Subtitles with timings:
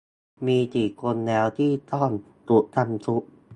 [0.45, 2.09] มีกี่คนแล้วที่ต้อง
[2.47, 3.23] ถูกจำคุก